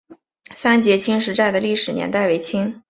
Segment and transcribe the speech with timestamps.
[0.55, 2.79] 三捷青石寨的历史年代为清。